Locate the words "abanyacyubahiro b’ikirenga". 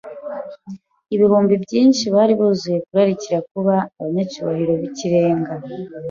3.99-5.53